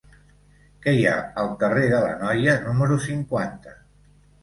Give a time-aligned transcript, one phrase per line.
[0.85, 1.13] Què hi ha
[1.43, 3.81] al carrer de l'Anoia número cinquanta?